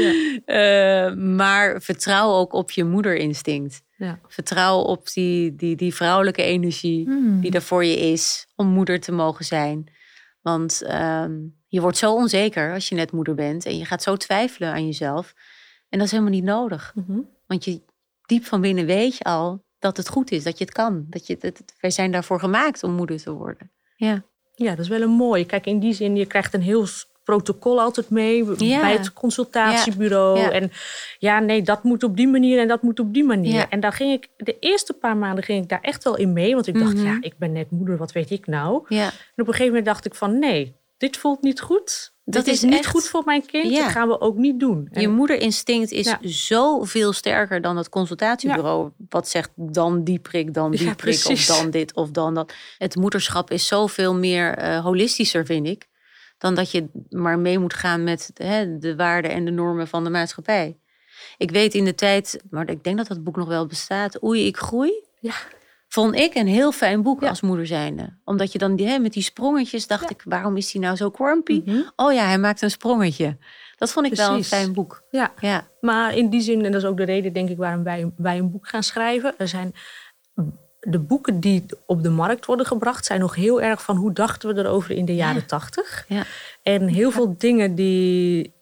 [0.00, 0.12] ja.
[1.10, 3.82] uh, maar vertrouw ook op je moederinstinct.
[3.96, 4.18] Ja.
[4.28, 7.40] Vertrouw op die, die, die vrouwelijke energie hmm.
[7.40, 9.92] die er voor je is om moeder te mogen zijn.
[10.42, 11.32] Want ehm,
[11.70, 14.86] je wordt zo onzeker als je net moeder bent en je gaat zo twijfelen aan
[14.86, 15.34] jezelf.
[15.88, 16.92] En dat is helemaal niet nodig.
[16.94, 17.18] Mhm.
[17.46, 17.80] Want je
[18.26, 21.06] diep van binnen weet je al dat het goed is, dat je het kan.
[21.08, 23.70] Dat je het, wij zijn daarvoor gemaakt om moeder te worden.
[23.96, 24.22] Ja.
[24.54, 25.46] ja, dat is wel een mooi.
[25.46, 26.86] Kijk, in die zin, je krijgt een heel
[27.24, 30.38] protocol altijd mee bij het consultatiebureau.
[30.38, 30.50] Ja.
[30.50, 30.70] En
[31.18, 33.66] ja, nee, dat moet op die manier en dat moet op die manier.
[33.68, 36.54] En daar ging ik, de eerste paar maanden ging ik daar echt wel in mee.
[36.54, 37.04] Want ik dacht, mhm.
[37.04, 38.84] ja, ik ben net moeder, wat weet ik nou?
[38.88, 39.04] Ja.
[39.04, 42.12] En op een gegeven moment dacht ik van, nee, dit voelt niet goed.
[42.24, 43.76] Dat is, niet goed voor mijn kind.
[43.76, 44.88] Dat gaan we ook niet doen.
[44.92, 46.18] Je moederinstinct is ja.
[46.22, 48.90] zoveel sterker dan het consultatiebureau.
[49.08, 52.52] Wat zegt dan die prik, dan die prik, of dan dit of dan dat.
[52.78, 55.88] Het moederschap is zoveel meer uh, holistischer, vind ik.
[56.38, 60.04] Dan dat je maar mee moet gaan met hè, de waarden en de normen van
[60.04, 60.76] de maatschappij.
[61.36, 64.22] Ik weet in de tijd, maar ik denk dat dat boek nog wel bestaat.
[64.22, 64.92] Oei, ik groei.
[65.20, 65.34] Ja
[65.92, 68.18] vond ik een heel fijn boek als moeder zijnde.
[68.24, 71.10] Omdat je dan die, hè, met die sprongetjes dacht ik, waarom is hij nou zo
[71.10, 71.62] grumpy?
[71.64, 71.82] Mhm.
[71.96, 73.36] Oh ja, hij maakt een sprongetje.
[73.76, 75.02] Dat vond ik wel een fijn boek.
[75.10, 75.32] Ja.
[75.40, 78.12] ja, maar in die zin, en dat is ook de reden denk ik waarom wij,
[78.16, 79.34] wij een boek gaan schrijven.
[79.38, 79.74] Er zijn
[80.80, 84.54] de boeken die op de markt worden gebracht, zijn nog heel erg van hoe dachten
[84.54, 86.04] we erover in de jaren tachtig.
[86.08, 86.24] Ja.
[86.62, 88.52] En heel veel dingen die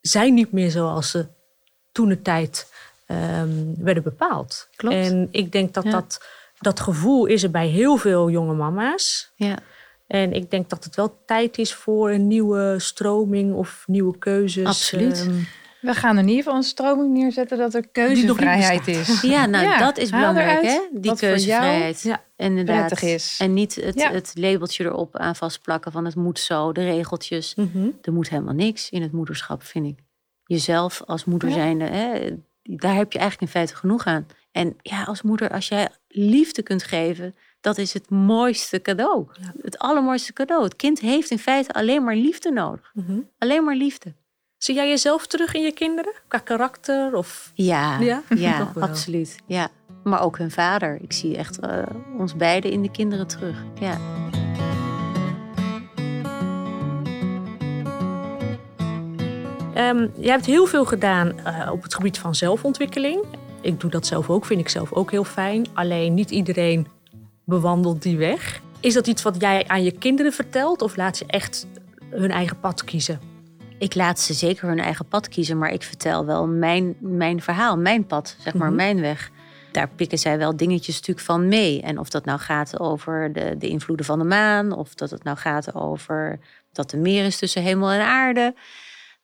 [0.00, 1.26] zijn niet meer zoals ze
[1.92, 2.72] toen de tijd
[3.08, 4.68] um, werden bepaald.
[4.76, 4.94] Klopt.
[4.94, 6.20] En ik denk dat dat
[6.58, 9.32] dat gevoel is er bij heel veel jonge mama's.
[9.36, 9.58] Ja.
[10.06, 14.66] En ik denk dat het wel tijd is voor een nieuwe stroming of nieuwe keuzes.
[14.66, 15.20] Absoluut.
[15.20, 15.34] Ehm,
[15.80, 19.20] we gaan er in ieder geval een stroming neerzetten dat er keuzevrijheid is.
[19.22, 22.02] Ja, nou dat is belangrijk hè, die keuzevrijheid.
[22.02, 23.02] Ja, inderdaad.
[23.02, 23.36] is.
[23.38, 27.54] En niet het, het labeltje erop aan vastplakken van het moet zo, de regeltjes.
[27.54, 29.98] Mm Er moet helemaal niks in het moederschap, vind ik.
[30.44, 32.30] Jezelf als moeder zijnde, hè,
[32.62, 34.26] daar heb je eigenlijk in feite genoeg aan.
[34.52, 39.26] En ja, als moeder, als jij liefde kunt geven, dat is het mooiste cadeau.
[39.62, 40.64] Het allermooiste cadeau.
[40.64, 42.90] Het kind heeft in feite alleen maar liefde nodig.
[42.94, 43.18] Mhm.
[43.38, 44.14] Alleen maar liefde.
[44.58, 46.12] Zie jij jezelf terug in je kinderen?
[46.28, 47.14] Qua karakter?
[47.14, 47.52] Of...
[47.54, 48.22] Ja, ja?
[48.36, 49.36] ja absoluut.
[49.46, 49.68] Ja.
[50.04, 50.98] Maar ook hun vader.
[51.00, 51.82] Ik zie echt uh,
[52.18, 53.64] ons beiden in de kinderen terug.
[53.80, 53.98] Ja.
[59.76, 63.24] Um, je hebt heel veel gedaan uh, op het gebied van zelfontwikkeling.
[63.64, 65.66] Ik doe dat zelf ook, vind ik zelf ook heel fijn.
[65.72, 66.86] Alleen niet iedereen
[67.44, 68.60] bewandelt die weg.
[68.80, 71.66] Is dat iets wat jij aan je kinderen vertelt of laat je echt
[72.10, 73.20] hun eigen pad kiezen?
[73.78, 77.76] Ik laat ze zeker hun eigen pad kiezen, maar ik vertel wel mijn, mijn verhaal,
[77.76, 78.76] mijn pad, zeg maar, mhm.
[78.76, 79.30] mijn weg.
[79.72, 81.82] Daar pikken zij wel dingetjes natuurlijk van mee.
[81.82, 85.24] En of dat nou gaat over de, de invloeden van de maan, of dat het
[85.24, 86.38] nou gaat over
[86.72, 88.54] dat er meer is tussen hemel en aarde.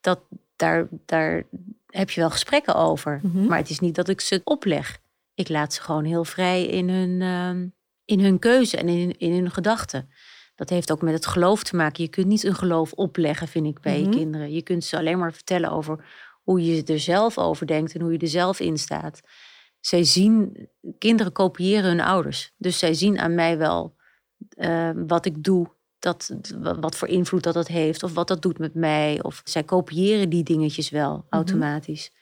[0.00, 0.20] Dat,
[0.56, 1.44] daar, daar,
[1.90, 3.20] heb je wel gesprekken over.
[3.22, 3.46] Mhm.
[3.46, 4.98] Maar het is niet dat ik ze opleg.
[5.34, 7.68] Ik laat ze gewoon heel vrij in hun, uh,
[8.04, 10.10] in hun keuze en in, in hun gedachten.
[10.54, 12.02] Dat heeft ook met het geloof te maken.
[12.02, 14.16] Je kunt niet een geloof opleggen, vind ik, bij je mhm.
[14.16, 14.52] kinderen.
[14.52, 16.04] Je kunt ze alleen maar vertellen over
[16.42, 19.20] hoe je er zelf over denkt en hoe je er zelf in staat.
[19.80, 22.52] Zij zien, kinderen kopiëren hun ouders.
[22.56, 23.96] Dus zij zien aan mij wel
[24.56, 26.30] uh, wat ik doe dat,
[26.80, 29.22] wat voor invloed dat dat heeft of wat dat doet met mij.
[29.22, 31.22] Of zij kopiëren die dingetjes wel mhm.
[31.28, 32.12] automatisch.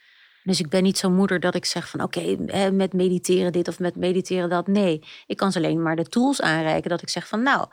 [0.42, 2.36] Dus ik ben niet zo'n moeder dat ik zeg van oké,
[2.70, 4.66] met mediteren dit of met mediteren dat.
[4.66, 7.66] Nee, ik kan ze alleen maar de tools aanreiken dat ik zeg van nou,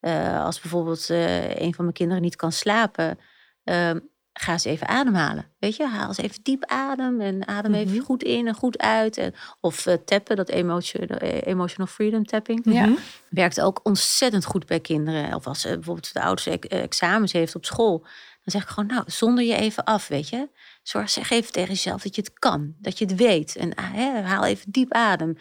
[0.00, 3.18] uh, als bijvoorbeeld uh, een van mijn kinderen niet kan slapen,
[3.64, 3.90] uh,
[4.32, 5.46] ga eens even ademhalen.
[5.58, 8.04] Weet je, haal eens even diep adem en adem even mhm.
[8.04, 9.16] goed in en goed uit.
[9.16, 12.60] En, of uh, tappen, dat emotional, emotional freedom tapping.
[12.64, 12.94] Ja.
[13.28, 15.34] Werkt ook ontzettend goed bij kinderen.
[15.34, 17.98] Of als bijvoorbeeld de oudste examens heeft op school.
[18.44, 20.48] Dan zeg ik gewoon, nou, zonder je even af, weet je.
[20.82, 23.56] Zorg, zeg even tegen jezelf dat je het kan, dat je het weet.
[23.56, 25.36] En ah, haal even diep adem.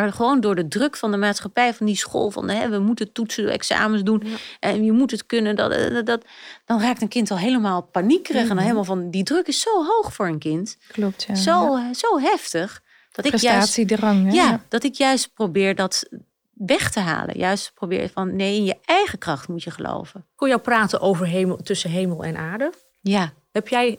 [0.00, 3.12] Maar gewoon door de druk van de maatschappij, van die school, van hè, we moeten
[3.12, 4.22] toetsen, examens doen
[4.60, 5.56] en je moet het kunnen.
[5.56, 6.24] Dat, dat, dat,
[6.64, 8.58] dan raakt een kind al helemaal paniekerig en mhm.
[8.58, 10.76] helemaal van die druk is zo hoog voor een kind.
[10.92, 11.34] Klopt, ja.
[11.34, 12.82] Zo, zo heftig.
[13.12, 14.30] Dat ik juist, hè?
[14.30, 16.08] ja, dat ik juist probeer dat
[16.52, 17.38] weg te halen.
[17.38, 20.26] Juist probeer van nee, in je eigen kracht moet je geloven.
[20.34, 22.72] Kon jou praten over hemel, tussen hemel en aarde?
[23.00, 23.32] Ja.
[23.52, 23.98] Heb jij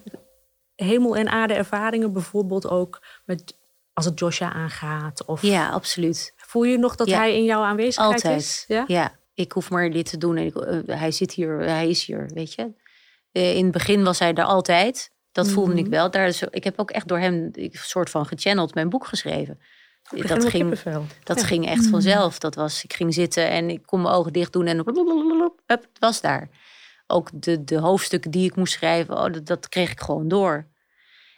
[0.75, 3.59] hemel en aarde ervaringen bijvoorbeeld ook met
[3.93, 5.25] als het Joshua aangaat?
[5.25, 6.33] Of ja, absoluut.
[6.35, 8.41] Voel je nog dat hij in jouw aanwezigheid Altijd.
[8.41, 8.65] is?
[8.67, 8.83] Ja?
[8.87, 12.05] ja, ik hoef maar dit te doen en ik, uh, hij zit hier, hij is
[12.05, 12.73] hier, weet je.
[13.31, 15.11] Uh, in het begin was hij er altijd.
[15.31, 15.89] Dat mm voelde ik mhm.
[15.89, 16.11] wel.
[16.11, 19.59] Daar is, ik heb ook echt door hem een soort van gechanneld mijn boek geschreven.
[20.09, 20.79] Dat ging,
[21.23, 21.89] dat ging echt mhm.
[21.89, 22.39] vanzelf.
[22.39, 24.77] Dat was, ik ging zitten en ik kon mijn ogen dicht doen en
[25.65, 26.49] het was daar.
[27.07, 30.67] Ook de, de hoofdstukken die ik moest schrijven, oh, dat, dat kreeg ik gewoon door.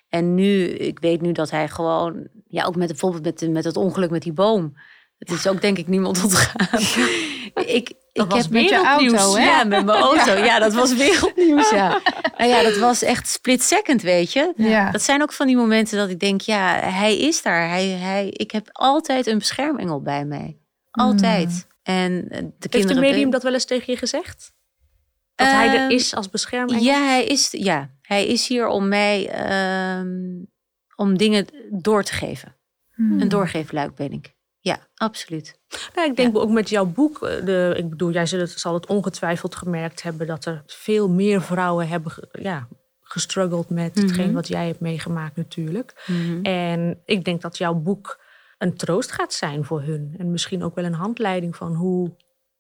[0.10, 3.78] En nu, ik weet nu dat hij gewoon, ja, ook met bijvoorbeeld met, met het
[3.78, 4.78] ongeluk met die boom.
[5.18, 6.80] Het is ook denk ik niemand ontgaan.
[7.54, 9.44] Ik, ik heb met je auto, hè?
[9.44, 10.34] Ja, met mijn auto.
[10.34, 12.02] Ja, dat was wereldnieuws, ja.
[12.38, 14.54] Nou ja, dat was echt split second, weet je.
[14.56, 14.92] Ja.
[14.92, 17.70] Dat zijn ook van die momenten dat ik denk, ja, hij is daar.
[17.70, 20.58] Hij, hij, ik heb altijd een beschermengel bij mij.
[20.92, 21.48] Altijd.
[21.48, 21.94] Mm.
[21.96, 22.96] En de Heeft kinderen...
[22.96, 24.54] de medium dat wel eens tegen je gezegd?
[25.36, 26.84] Dat hij er ehm, is als beschermengel?
[26.84, 30.44] Ja, hij is, ja, hij is hier om mij ehm,
[30.95, 32.56] om dingen door te geven.
[32.93, 33.21] Hmm.
[33.21, 34.36] Een doorgeefluik ben ik.
[34.60, 35.60] Ja, absoluut.
[35.95, 39.56] Nou, ik denk ook met jouw boek, eh, de, ik bedoel, jij zal het ongetwijfeld
[39.56, 42.67] gemerkt hebben dat er veel meer vrouwen hebben ja,
[43.01, 44.06] gestruggeld met mhm.
[44.06, 46.03] hetgeen wat jij hebt meegemaakt natuurlijk.
[46.08, 46.43] Mhm.
[46.43, 48.21] En ik denk dat jouw boek
[48.58, 50.15] een troost gaat zijn voor hun.
[50.17, 52.15] En misschien ook wel een handleiding van hoe,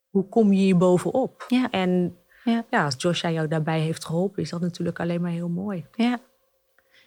[0.09, 1.45] hoe kom je hier bovenop.
[1.47, 1.69] Ja.
[1.69, 2.65] En ja.
[2.69, 5.85] ja, als Joshua jou daarbij heeft geholpen, is dat natuurlijk alleen maar heel mooi.
[5.95, 6.19] Ja.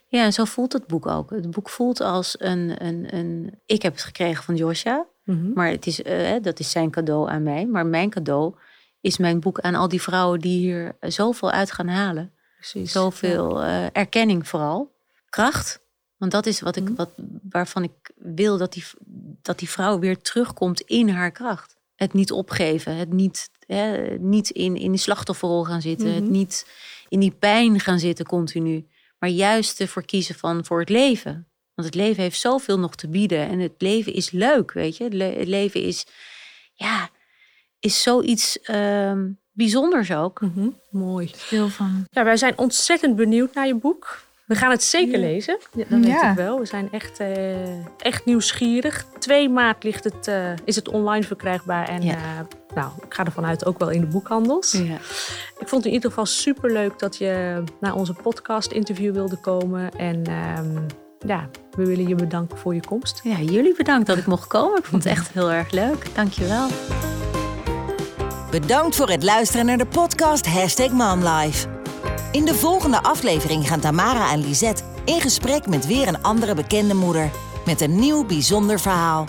[0.06, 1.30] Ja, en zo voelt het boek ook.
[1.30, 2.84] Het boek voelt als een.
[2.84, 5.52] een, een ik heb het gekregen van Joshua, mhm.
[5.54, 7.66] maar het is, uh, dat is zijn cadeau aan mij.
[7.66, 8.54] Maar mijn cadeau
[9.00, 12.32] is mijn boek aan al die vrouwen die hier zoveel uit gaan halen.
[12.56, 12.92] Precies.
[12.92, 14.94] Zoveel uh, erkenning vooral.
[15.28, 15.84] Kracht.
[16.16, 16.94] Want dat is wat ik, mhm.
[16.94, 17.10] wat,
[17.50, 18.84] waarvan ik wil dat die,
[19.42, 21.76] dat die vrouw weer terugkomt in haar kracht.
[21.94, 26.14] Het niet opgeven, het niet Hè, niet in, in die slachtofferrol gaan zitten.
[26.14, 26.32] Het mhm.
[26.32, 26.66] niet
[27.08, 28.86] in die pijn gaan zitten continu.
[29.26, 31.48] Maar juist ervoor kiezen van voor het leven.
[31.74, 33.48] Want het leven heeft zoveel nog te bieden.
[33.48, 35.04] En het leven is leuk, weet je.
[35.04, 36.06] Het, leven is,
[36.74, 37.08] ja,
[37.80, 39.12] is zoiets uh,
[39.52, 40.40] bijzonders ook.
[40.40, 40.68] Mhm.
[40.90, 41.30] Mooi.
[41.34, 42.04] Veel van.
[42.10, 44.25] Ja, wij zijn ontzettend benieuwd naar je boek.
[44.46, 45.58] We gaan het zeker lezen.
[45.72, 46.58] Ja, dat weet ik wel.
[46.58, 49.06] We zijn echt, uh, echt nieuwsgierig.
[49.18, 51.88] 2 maart ligt het, uh, is het online verkrijgbaar.
[51.88, 52.14] En ja.
[52.14, 52.20] uh,
[52.74, 54.72] nou, ik ga ervan uit ook wel in de boekhandels.
[54.72, 54.94] Ja.
[55.58, 59.36] Ik vond het in ieder geval super leuk dat je naar onze podcast interview wilde
[59.36, 59.90] komen.
[59.90, 60.16] En
[60.58, 60.86] um,
[61.18, 63.20] ja, we willen je bedanken voor je komst.
[63.22, 64.78] Ja, jullie bedankt dat ik mocht komen.
[64.78, 66.14] Ik vond het echt heel erg leuk.
[66.14, 66.68] Dankjewel.
[68.50, 71.75] Bedankt voor het luisteren naar de podcast Hashtag MomLife.
[72.36, 76.94] In de volgende aflevering gaan Tamara en Lisette in gesprek met weer een andere bekende
[76.94, 77.30] moeder.
[77.64, 79.24] Met een nieuw bijzonder verhaal.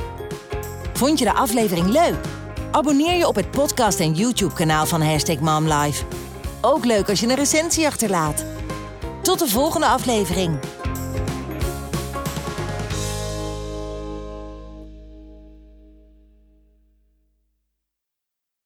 [0.93, 2.15] Vond je de aflevering leuk?
[2.71, 6.03] Abonneer je op het podcast en YouTube kanaal van Hashtag MomLife.
[6.61, 8.45] Ook leuk als je een recensie achterlaat.
[9.21, 10.59] Tot de volgende aflevering.